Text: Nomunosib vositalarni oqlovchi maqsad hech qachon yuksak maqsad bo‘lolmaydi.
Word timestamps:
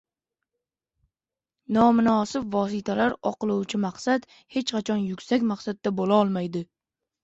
Nomunosib 1.77 2.49
vositalarni 2.57 3.19
oqlovchi 3.33 3.83
maqsad 3.87 4.29
hech 4.37 4.69
qachon 4.77 5.09
yuksak 5.15 5.51
maqsad 5.55 5.97
bo‘lolmaydi. 6.03 6.69